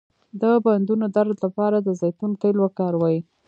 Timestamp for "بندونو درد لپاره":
0.65-1.77